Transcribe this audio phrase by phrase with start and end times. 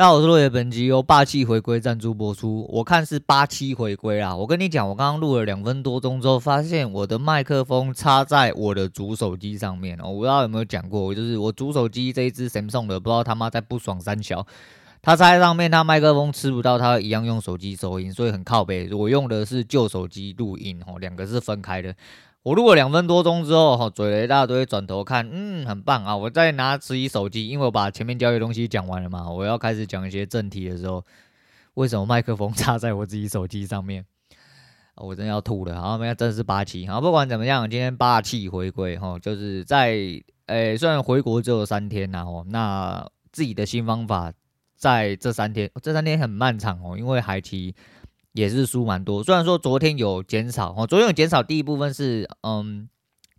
[0.00, 2.66] 大家好，我是落叶，本集由霸气回归赞助播出。
[2.70, 4.34] 我看是八七回归啦。
[4.34, 10.08] 我跟你讲，我刚刚录了两分多钟之后，发现我的麦克风插在我的主手机上面哦。
[10.08, 14.46] 我不知道有没有讲过，就是我主手机这一支 Samsung 的，不知道他妈在不爽三小。
[15.02, 18.90] 它插在上面，它麦克风吃不到，它一样用手机收音，所以很靠北。
[18.94, 21.94] 我用的是旧手机录音哦，两个是分开的。
[22.42, 26.16] 我录了两分多钟之后，哈，嘴了一大堆，转头看，嗯，很棒啊！
[26.16, 31.04] 我再拿起手机，因为我把前面教育的东西讲完了嘛，我要开始讲一些正题的时候，
[31.74, 34.06] 为什么麦克风插在我自己手机上面？
[34.96, 35.78] 我真要吐了！
[35.78, 36.86] 好，那真是霸气！
[36.86, 39.98] 好，不管怎么样，今天霸气回归，哈，就是在，
[40.46, 44.32] 诶、虽然回国只有三天呐，哦，那自己的新方法
[44.76, 47.74] 在这三天，这三天很漫长哦，因为海期。
[48.32, 52.88] 也是输蛮多，虽然说昨天有减少哦，昨天有减少，第一部分是嗯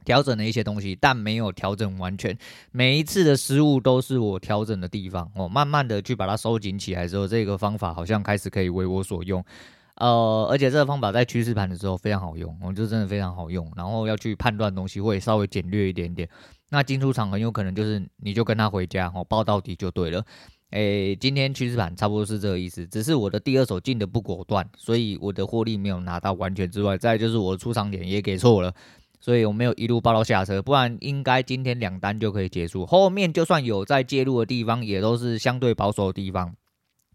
[0.04, 2.38] 调整了一些东西，但没有调整完全。
[2.72, 9.44] 每一次的失误都是我调整的地方哦，慢慢的去把它收紧起来之后，这个方法好像开始可以为我所用。
[9.96, 13.72] 呃，而且这个方法在趋势盘的时候非常好用，哦，就真的非常好用。
[13.76, 16.28] 然后要去判断东西会稍微简略一点点。
[16.70, 20.26] 那进出场很有可能就是你就跟他回家哦，抱到底就对了。
[20.72, 28.74] 诶、今天趋势盘差不多是这个意思，只是我的第二手进的不果断，所以我的获利没有拿到完全之外，再就是我的出场点也给错了，
[29.20, 36.56] 所以我没有一路抱到下车，不然应该今天两单就可以结束，后面就算有在介入的地方，也都是相对保守的地方。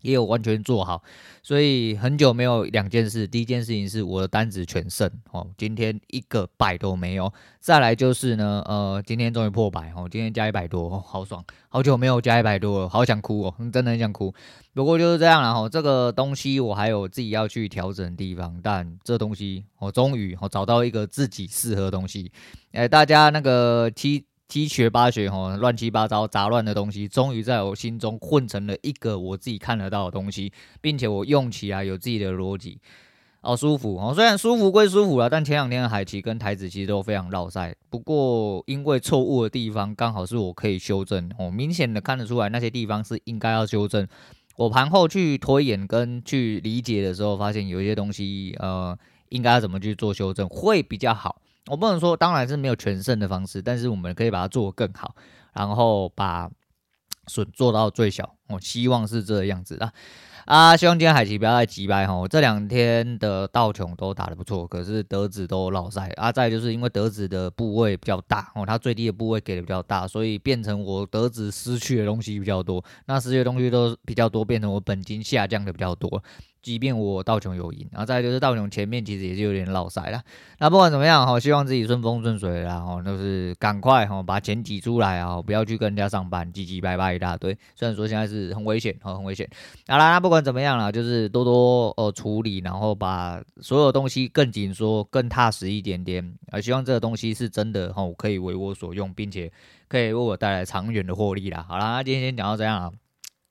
[0.02, 1.02] 也有完全做好，
[1.42, 3.26] 所以很久没有两件事。
[3.26, 7.32] 第一件事情是我的单子全胜哦，今天一个败都没有。
[7.60, 14.32] 再来就是呢，呃，今天终于破百哦，今天加一百多，哦，好爽，好久没有加一百多了，好想哭哦，真的很想哭。
[14.74, 22.30] 不过就是这样了哈，这个东西我还有自己要去调整的地方，但这东西我终于我找到一个自己适合的东西。
[22.72, 24.24] 哎，大家那个七。
[24.48, 32.78] 七学八学吼，乱七八糟杂乱的东西，终于在我心中混成了一个我自己看得到的东西，并且我用起来有自己的逻辑，
[33.40, 34.14] 好舒服哦。
[34.14, 37.74] 虽然舒服归舒服啦，但前两天的海奇跟台子其实都非常绕塞。
[37.90, 44.06] 不过因为错误的地方刚好是我可以修正哦，明显的看得出来那些地方是应该要修正。
[44.56, 48.96] 我盘后去推演跟去理解的时候，发现有一些东西呃，
[49.28, 51.42] 应该要怎么去做修正会比较好。
[51.68, 55.14] 我不能说，当然是没有全胜的方式，但是我们可以把它做得更好，
[55.52, 56.50] 然后把
[57.26, 58.34] 损做到最小。
[58.48, 59.92] 我希望是这个样子的
[60.44, 60.76] 啊！
[60.76, 62.28] 希望今天海奇不要再急败哈。
[62.28, 66.30] 这两天的道琼都打得不错，可是德子都落赛啊。
[66.30, 72.84] 再就是因为德子的部位比较大哦，它最低的部位给的比较大，所以变成我德子失去的东西比较多。
[73.06, 76.22] 那失去的东西都比较多，变成我本金下降的比较多。
[76.66, 80.20] 即便我道琼有赢，然后再就是道琼前面其实也是有点落赛了。
[80.58, 87.56] 那不管怎么样哈，希望自己顺风顺水啦，哈，就是赶快哈把钱挤出来啊，不要去跟人家上班，唧唧拜拜一大堆。
[87.76, 89.48] 虽然说现在是很危险，哈，很危险。
[89.86, 96.36] 好啦，那不管怎么样啦，就是多多呃处理，然后把所有东西更紧缩、更踏实一点点。
[96.50, 99.52] 啊，希望这个东西是真的哈，可以为我所用，并且
[99.86, 101.64] 可以为我带来长远的获利啦。
[101.68, 102.90] 好啦，那今天先讲到这样啊。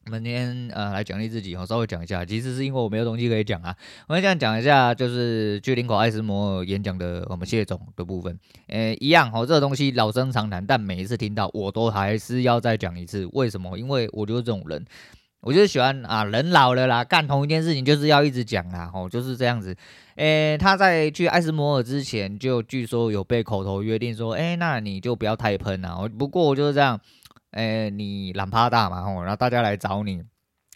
[0.05, 3.75] 我们今天呃来奖励自己，我稍微讲一下，其实是因为我没有东西可以讲啊。
[4.07, 13.27] 我们这样讲一下，就是去林口艾斯摩尔演讲的我们谢总的部分，诶，一样哦，这个东西老生常谈，但每一次听到我都还是要再讲一次。
[13.33, 13.79] 为什么？
[13.79, 14.85] 因为我就是这种人，
[15.41, 19.75] 我就是喜欢啊，人老了啦，干同一件事情就是要一直讲啦，哦，就是这样子。
[20.17, 26.07] 诶，他在去艾斯摩尔之前，就据说有被口头约定说，诶，那你就不要太喷啊。
[26.19, 27.01] 不过就是这样。
[27.55, 30.21] 诶、欸，你懒趴大嘛，吼，然后大家来找你，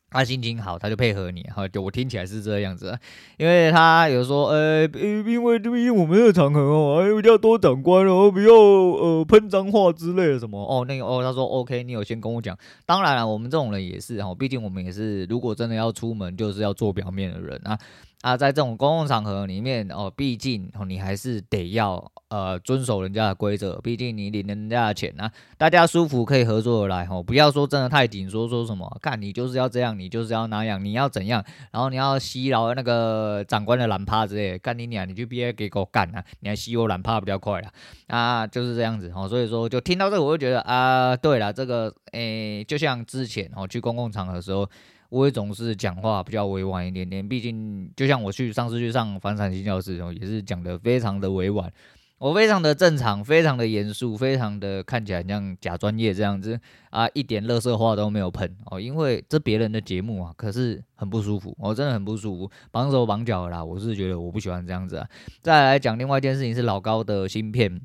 [0.09, 2.97] 他心情好，他就配合你，哈，就我听起来是这样子，
[3.37, 17.77] 因为他有说，呃、因为因为我们的场合哦，还有比较多长官哦，比较呃喷脏话之类的什么，哦，那个哦，他说 OK，你有先跟我讲，当然了，我们这种人也是哈，毕竟我们也是，如果真的要出门，就是要做表面的人啊。
[18.21, 31.41] 啊，在这种公共场合里面哦，毕竟哦，你还是得要呃遵守人家的规则，毕竟你领人家的钱啊，大家舒服可以合作的来哦，不要说真的太紧，说说什么，看你就是要这样，你就是要那样，你要怎样，
[31.71, 37.71] 然后你要吸牢那个长官的懒趴之类的，干你娘，你就别给我干啊，你还吸我懒趴比较快啊，
[38.07, 44.69] 啊，就是这样子哦，所以说就听到这个我就觉得啊，对了，这个诶，就像之前哦去公共场合的时候。
[45.09, 51.71] 我也总是讲话比较委婉一点点，毕竟就像我去上次去上房产新教室哦，也是讲得非常的委婉，
[52.19, 56.59] 我非常的正常，非常的严肃，非常的看起来像假专业这样子
[56.91, 65.09] 啊，一点垃圾话都没有喷哦，因为这别人的节目啊，可是很不舒服，我真的很不舒服，绑手绑脚啦，我是觉得我不喜欢这样子啊。
[65.41, 67.81] 再来讲另外一件事情是老高的芯片，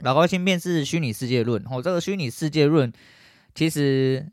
[0.00, 2.92] 老高芯片是虚拟世界论哦，这个虚拟世界论
[3.54, 4.26] 其实。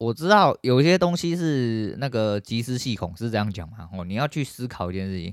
[0.00, 5.30] 我知道有些东西是那个即时系统是这样讲嘛，哦，你要去思考一件事情。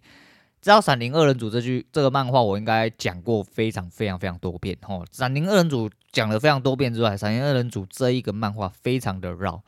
[0.61, 4.77] 知道《闪灵二人组》这句这个漫画，我应该讲过非常非常非常多遍。
[4.85, 9.63] 哦，《闪灵二人组》讲了非常多遍之外，《闪灵二人组》这一个漫画非常的绕。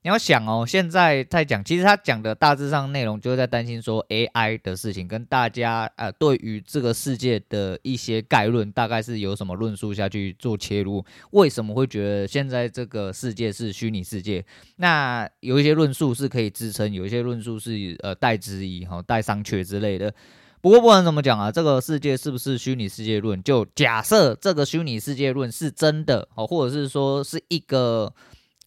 [0.00, 14.44] 你要想哦，现在在讲，其实他讲的大致上内容就是在担心说 AI 的事情，跟大家呃对于这个世界的一些概论，大概是有什么论述下去做切入，为什么会觉得现在这个世界是虚拟世界？
[14.76, 20.14] 那有一些论述是可以支撑，有一些论述是呃带质疑哈、带商榷之类的。
[20.60, 23.42] 不过不管怎么讲啊，这个世界是不是虚拟世界论？
[23.42, 28.14] 就假设这个虚拟世界论是真的哦，或者是说是一个。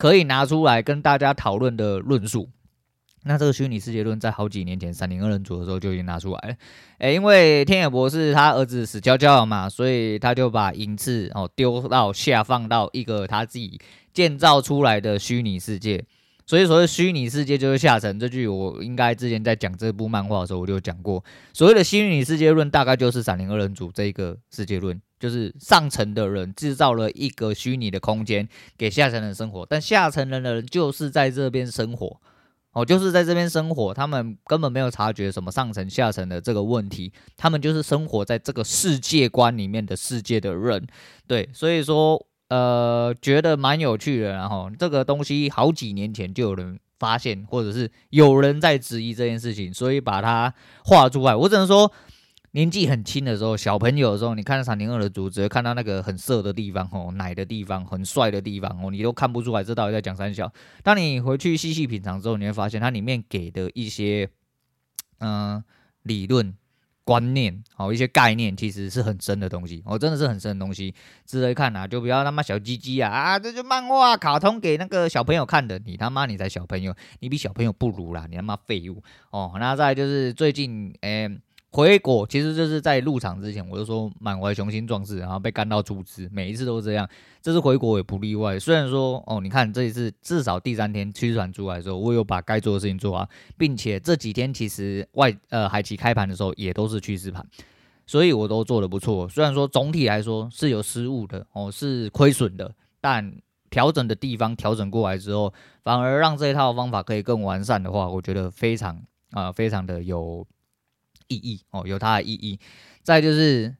[0.01, 2.49] 可以拿出来跟大家讨论的论述，
[3.23, 6.55] 那这个虚拟世界论在好几年前《闪灵二人组》的时候就已经拿出来了。
[6.97, 13.79] 诶，因为天野博士他儿子死翘翘了嘛，所以他就把银次哦丢到下放到一个他自己
[14.11, 16.03] 建造出来的虚拟世界。
[16.47, 21.23] 所以所谓虚拟世界就是下层，这句我应该之前在讲这部漫画的时候我就讲过。
[21.53, 24.99] 所谓的虚拟世界论大概就是《闪灵二人组》这一个世界论。
[25.21, 32.19] 就是上层的人制造了一个虚拟的空间给下层人生活，但下层人的人就是在这边生活，
[32.73, 40.87] 哦，就是在这边生活，他们根本没有察觉什么上层下层的这个问题，他们就是生活在这个世界观里面的世界的人，
[41.27, 50.51] 对，所以说，呃，觉得蛮有趣的，然后这个东西好几年前就有人发现，或者是有人在质疑这件事情，所以把它
[50.83, 51.91] 画出来，我只能说。
[52.53, 60.51] 年纪很轻的时候，小朋友的时候，你看《闪灵二》的组，只会看到那个很色的地方，吼，奶的地方，很帅的地方，哦，你都看不出来这到底在讲三小。
[60.83, 64.29] 当你回去细细品尝之后，你会发现它里面给的一些，
[65.19, 65.63] 嗯、
[66.03, 66.53] 理论、
[67.05, 70.93] 观念，好一些概念，其实是很深的东西，哦，真的是很深的东西，
[71.25, 71.87] 值得看啊！
[71.87, 79.53] 就不要他妈小鸡鸡啊啊，这就漫画、卡通给那个小朋友看的，你他妈你才小朋友，你比小朋友不如啦，你他妈废物哦！
[79.57, 81.29] 那再就是最近，诶、
[81.73, 87.07] 回国其实就是在入场之前，我就说满怀雄心壮志，然后被干到出资，每一次都是这样。
[87.41, 88.59] 这次回国也不例外。
[88.59, 93.25] 虽然说哦，你看这一次至少第三天驱传出来的时候，我有把该做的事情做完，
[93.57, 97.47] 并且这几天其实外呃海期开盘的时候也都是趋势盘，
[98.05, 99.29] 所以我都做得不错。
[99.29, 102.69] 虽然说总体来说是有失误的哦，是亏损的，
[102.99, 103.33] 但
[103.69, 105.53] 调整的地方调整过来之后，
[105.85, 109.01] 反而让这一套方法可以更完善的话，我觉得非常
[109.31, 110.45] 啊、非常的有。
[111.31, 112.59] 意义哦，有它的意义。
[113.03, 113.73] 再就是，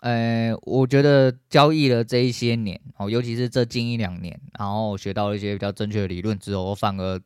[0.00, 7.20] 呃，我觉得交易了这一些年哦，尤其是这近一两年，然后学到了一些比较正确的理论之后，我反而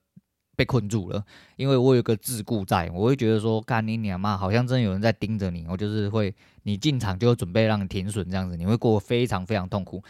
[0.56, 1.24] 被困住了。
[1.56, 5.64] 因为我有个桎梏在，我会觉得说，干你娘嘛，好像真的有人在盯着你。
[5.68, 6.34] 我就是会，
[6.64, 10.02] 你进场就准备让你停损这样子，你会过得非常非常痛苦，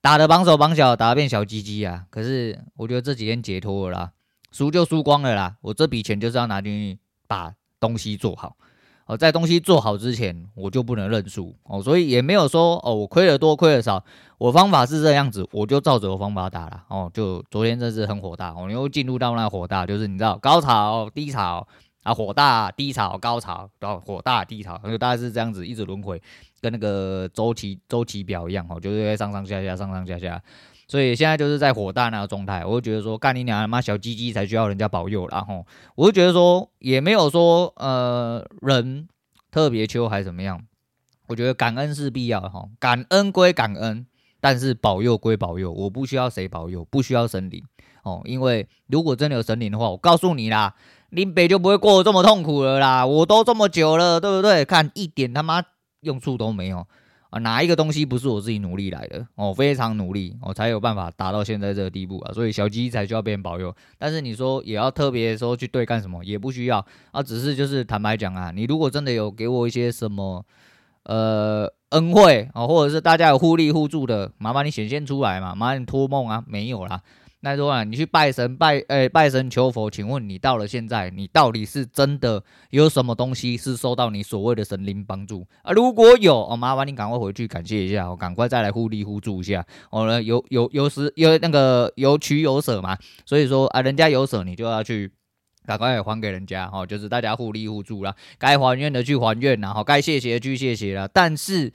[0.00, 2.06] 打得绑手绑脚，打变小鸡鸡啊。
[2.08, 4.12] 可是我觉得这几天解脱了啦，
[4.50, 5.56] 输就输光了啦。
[5.60, 8.56] 我这笔钱就是要拿进去把东西做好。
[9.06, 14.02] 哦，在东西做好之前，我就不能认输哦，所以也没有说哦，我亏了多亏了少，
[14.38, 17.10] 我方法是这样子，我就照着我方法打了哦。
[17.12, 21.66] 就昨天真是很火大哦，又进入到那火大，就是你知道高潮低潮
[22.02, 26.22] 啊，火大低潮高潮，然后火大低潮，就大概是这样子一直轮回，
[26.62, 30.42] 跟那个周期周期表一样哦，就是在上上下下上上下下。
[30.86, 39.08] 所以现在就是在火大那个状态，我就觉得说干你娘他妈小鸡鸡才需要人家保佑，然后我就觉得说也没有说呃人
[39.50, 40.60] 特别秋还是怎么样，
[41.28, 44.06] 我觉得感恩是必要的哈，感恩归感恩，
[44.40, 47.64] 但是保佑归保佑，我不需要谁保佑，不需要神灵
[48.02, 50.74] 哦，因为如果真的有神灵的话，我告诉你啦，
[51.08, 54.64] 林北就不会过得这么痛苦了啦，我都这么久了，对不对？
[54.64, 55.62] 看一点他妈
[56.00, 56.86] 用处都没有。
[57.34, 59.26] 啊哪一个东西不是我自己努力来的？
[59.34, 62.32] 哦，非常努力，我、才有办法达到现在这个地步啊！
[62.32, 63.74] 所以小鸡才需要别人保佑。
[63.98, 67.20] 但是你说也要特别说去对干什么，也不需要啊。
[67.20, 70.46] 只是就是坦白讲啊，你如果真的有给我一些什么
[71.02, 77.02] 呃恩惠啊、或者是大家有互利互助的，麻烦你显现出来嘛，麻烦你托梦啊，没有啦。
[77.44, 85.70] 那说啊，你去拜神拜诶、拜神求佛，请问你到了现在，你到底是真的有什么东西是受到你所谓的神灵帮助啊？
[85.72, 89.62] 如果有，哦，麻烦你赶快回去感谢一下，我赶快再来互利互助一下。
[89.90, 92.96] 哦，呢，有有有时有那个有取有舍嘛，
[93.26, 95.12] 所以说啊，人家有舍，你就要去
[95.66, 101.06] 赶快还给人家，哦，就是大家互利互助啦，该还愿的去还愿，然后该谢谢的去谢谢了。
[101.06, 101.70] 但是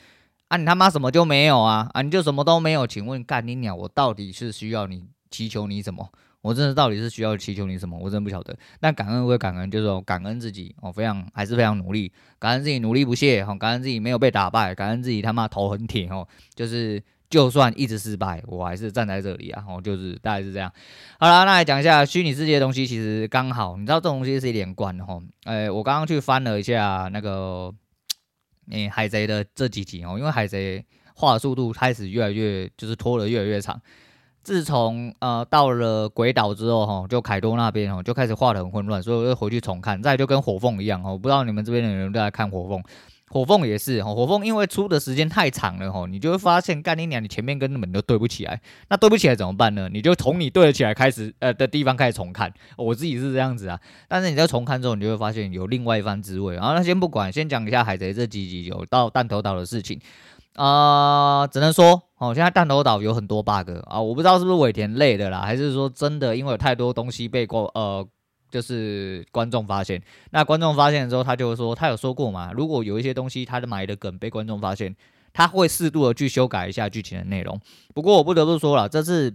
[0.47, 1.87] 啊，你他妈什么就没有啊？
[1.93, 2.87] 啊，你就什么都没有？
[2.87, 5.05] 请问干你鸟，我到底是需要你？
[5.29, 6.09] 祈求你什么？
[6.41, 7.97] 我真的到底是需要祈求你什么？
[7.97, 8.57] 我真的不晓得。
[8.79, 20.71] 但感恩归感恩，就是说感恩自己哦，非常还是非常努力，感恩自己努力不懈，感恩自己没有被打败，感恩自己他妈头很铁哦，就是就算一直失败，我还是站在这里啊，哦，就是大概是这样。
[21.19, 25.21] 好了，那来讲一下虚拟世界的东西，其实刚好，你知道这东西是一连贯的哈。
[25.43, 27.69] 诶，我刚刚去翻了一下那个，
[28.71, 33.81] 诶，海贼的这几集哦，因为海贼画的速度开始越来越，就是拖得越来越长。
[34.49, 40.01] 自从呃到了鬼岛之后哈，就凯多那边哦就开始画得很混乱，所以我就回去重看。
[40.01, 42.81] 再就跟火凤一样哦，我不知道你们这边的人都在看火凤，
[43.27, 48.59] 火凤也是哈，火凤因为出的时间太长了哈，你就会发现干你娘，你前面根本都对不起来。
[48.89, 49.87] 那对不起来怎么办呢？
[49.93, 52.51] 你就从你对得起来开始呃的地方开始重看。
[52.75, 56.55] 我自己是这样子啊，但是你在重看之后，你就会发现有另外一番滋味。
[56.55, 59.99] 然后那先不管，先讲一下海贼这几集有到弹头岛的事情。
[60.59, 68.05] 啊、呃，只能说哦，现在弹头岛有很多 bug 啊，我不知道是不是尾田累的啦，还是说真的，因为有太多东西被过呃，
[68.51, 70.01] 就是观众发现。
[70.31, 74.93] 那观众发现的时候，他就会说，他有说过嘛，如果有一些东西他的埋的梗被观众发现，
[75.31, 77.57] 他会适度的去修改一下剧情的内容。
[77.93, 79.33] 不过我不得不说了，这次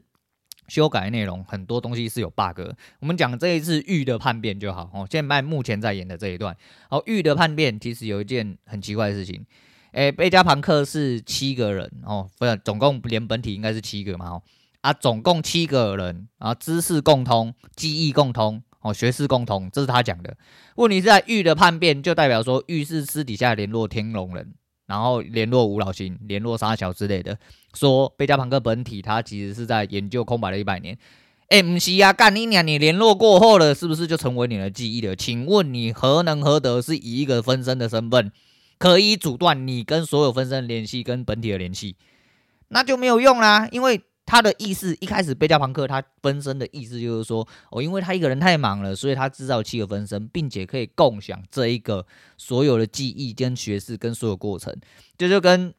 [0.68, 2.60] 修改内容很多东西是有 bug。
[3.00, 6.54] 我们讲这一次玉的叛变就好哦，现在目前在演的这一段，
[6.90, 9.46] 哦，玉的叛变其实有一件很奇怪的事情。
[9.94, 14.42] 诶，贝加庞克是七个人哦，不是，总共连本体应该是七个嘛哦，
[14.80, 20.36] 啊，总共七个人，啊，知识共通，记忆共通，哦，学识共通，这是他讲的。
[20.74, 24.54] 问题是在玉的叛变，就代表说玉是私底下联络天龙人，
[24.86, 27.38] 然后联络吴老星，联络沙桥之类的，
[27.74, 30.98] 说贝加庞克本体他其实是在研究空白了一百年。
[31.50, 32.66] 诶，不是啊，干你娘！
[32.66, 35.14] 你联络过后了，是不是就成为你的记忆了？
[35.14, 38.32] 请问你何能何德是以一个分身的身份？
[38.78, 41.96] 可以阻断你跟所有分身联系跟本体的联系，
[42.68, 43.68] 那就没有用啦。
[43.72, 54.74] 因为他的意思一开始贝加庞克他分身的意思就是说，哦，因为他一个人太忙了，所以他制造七个分身，并且可以共享这一个所有的记忆跟学识跟所有过程，
[55.16, 55.74] 这就，就跟。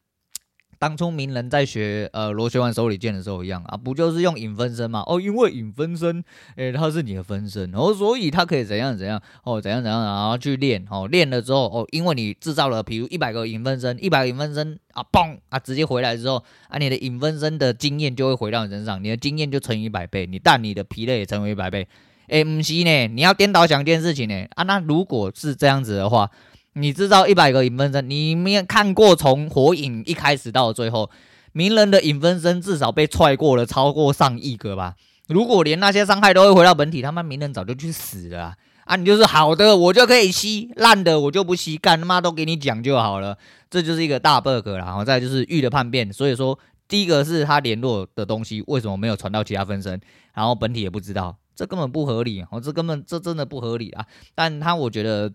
[0.85, 5.03] 当初鸣人在学呃螺旋丸手里剑的时候一样啊，不就是用影分身嘛？
[5.07, 6.23] 哦，因为影分身，
[6.57, 16.35] 诶、欸，他是你的分身，然、哦、后所以他可以怎样怎样哦，怎样怎样，然后去练哦，练了之后哦，因为你制造了比如一百个影分身，一百个影分身啊，嘣啊，直接回来之后
[16.69, 21.87] 啊，你的影分身的经验就会回到你身上，你的经验就乘以一百倍，你但你的疲累也乘为一百倍。
[22.27, 26.29] 诶，不是呢，你要颠倒想一件事情呢啊，那如果是这样子的话。
[26.77, 31.09] 你制造一百个影分身，你没有看过从火影一开始到最后，
[31.53, 34.95] 鸣人的影分身至少被踹过了超过上亿个吧？
[35.29, 38.57] 如果连那些伤害都会回到本体，他妈鸣人早就去死了啊！
[38.83, 43.37] 啊，你就是好的，我就可以吸；烂的我就不吸，干他妈都给你讲就好了。
[43.69, 44.77] 这就是一个大 bug 了。
[44.79, 49.97] 然后再就是玉的叛变，所以说第一个是他联络的东西为什么没有传到其他分身，
[50.33, 52.43] 然后本体也不知道，这根本不合理。
[52.51, 54.05] 哦，这根本这真的不合理啊！
[54.35, 55.31] 但他我觉得。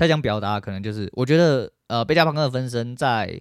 [0.00, 3.38] 他想表达可能就是，我觉得呃，贝加庞克的分身在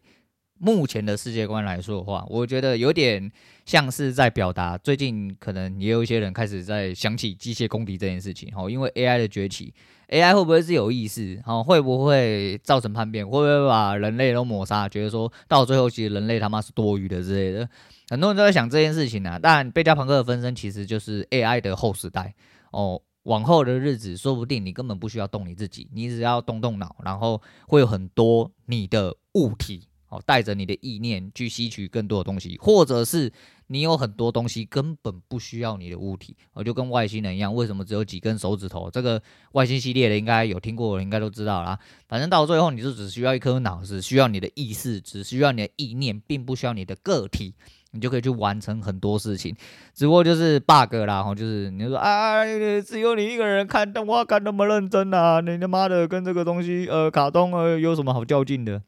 [0.59, 3.31] 目前的世界观来说的话，我觉得有点
[3.65, 9.73] 像是在表达最近可能也有一些人开始在想起机械公敌这件事情，哦，因为 AI 的崛起
[10.09, 17.69] ，AI 会不会是有意识，哦，会不会造成叛变，会不会把人类都抹杀，觉得说到最后其实人类他妈是多余的之类的，
[18.09, 19.39] 很多人都在想这件事情啊。
[19.41, 22.35] 但贝加庞克的分身其实就是 AI 的后时代，
[22.71, 23.01] 哦。
[23.23, 33.31] 往后的日子，说不定你根本不需要动你自己，你只要动动脑，然后会有很多你的物体哦，带着你的意念去吸取更多的东西，或者是
[33.67, 38.89] 你有很多东西根本不需要你的物体，哦，就跟外星人一样，为什么只有几根手指头？
[38.89, 39.21] 这个
[39.51, 41.77] 外星系列的应该有听过，应该都知道啦。
[42.07, 47.53] 反正到最后，你就只需要一颗脑子，需要你的意识，只需要你的意念，并不需要你的个体。
[47.91, 49.55] 你就可以去完成很多事情，
[49.93, 52.45] 只不过就是 bug 啦，吼，就是你就说啊，
[52.85, 58.81] 只有你一个人看动画看那么认真啊，你他妈的跟这个东西呃，卡通呃有什么好较劲的？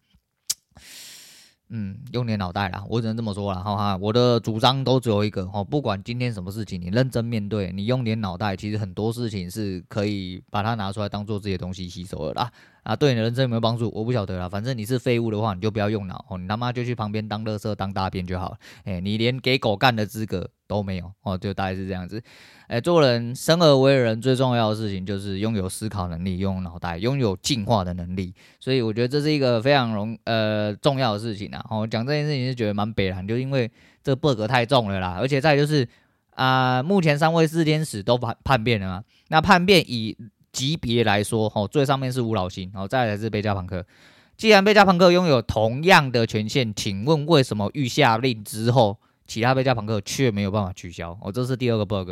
[1.73, 12.51] 嗯，用点脑袋啦，我只能这么说了，哈哈，我的主张都只有一个，哦，不管今天什么事情，你认真面对，你用点脑袋，其实很多事情是可以把它拿出来当做这些东西吸收的啦。
[12.83, 13.91] 啊，对你的人生有没有帮助？
[13.93, 14.49] 我不晓得啦。
[14.49, 18.57] 反正你是废物的话，你就不要用脑哦，你他妈就去旁边当垃圾、当大便就好了。
[18.85, 22.19] 哎，你连给狗干的资格都没有哦，就大概是这样子。
[22.67, 28.33] 哎，做人生而为人最重要的事情就是拥有思考能力，用脑袋，拥有进化的能力。
[28.59, 31.63] 所以我觉得这是一个非常容呃重要的事情啊。
[31.69, 33.69] 哦，讲这件事情是觉得蛮北烂，就因为
[34.03, 35.17] 这个 bug 太重了啦。
[35.19, 35.87] 而且再就是
[36.31, 40.17] 啊、目前三位四天使都叛叛变了嘛，那叛变以。
[40.51, 43.85] 级别来说，哦，最上面是五老星，然后再来是贝加庞克。
[44.37, 51.17] 既然贝加庞克拥有同样的权限，请问为什么预下令之后，其他贝加庞克却没有办法取消？
[51.21, 52.09] 哦，这是第二个 bug，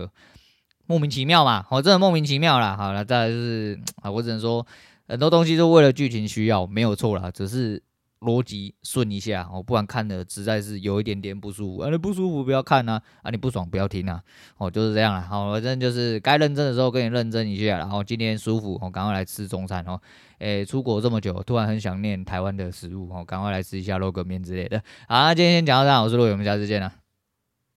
[0.85, 2.77] 莫名其妙嘛，哦，真的莫名其妙啦。
[2.77, 4.65] 好了，再来就是啊，我只能说
[5.07, 7.81] 很多东西都为了剧情需要，没有错啦，只是
[8.21, 11.89] 逻辑顺一下哦，不然看的实在是有一点点不舒服啊！
[11.89, 14.21] 你不舒服不要看啊，啊你不爽不要听啊，
[14.57, 15.21] 哦就是这样了。
[15.21, 19.99] 好，反正就是该认真的时候跟你认真一下，然后今天舒服，我赶快来吃中餐哦。
[20.39, 24.81] 诶，出国这么久，突然很想念台湾的食物哦，赶快来吃一下肉羹面之类的。
[25.07, 27.08] 好，今天先讲到这，我是陆伟，我们下次见了。